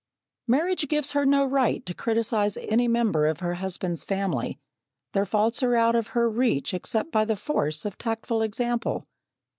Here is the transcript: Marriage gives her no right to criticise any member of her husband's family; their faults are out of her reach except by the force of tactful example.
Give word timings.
Marriage 0.47 0.87
gives 0.87 1.11
her 1.11 1.27
no 1.27 1.45
right 1.45 1.85
to 1.85 1.93
criticise 1.93 2.57
any 2.57 2.87
member 2.87 3.27
of 3.27 3.39
her 3.39 3.53
husband's 3.53 4.03
family; 4.03 4.59
their 5.13 5.27
faults 5.27 5.61
are 5.61 5.75
out 5.75 5.93
of 5.93 6.07
her 6.17 6.27
reach 6.27 6.73
except 6.73 7.11
by 7.11 7.23
the 7.23 7.35
force 7.35 7.85
of 7.85 7.99
tactful 7.99 8.41
example. 8.41 9.03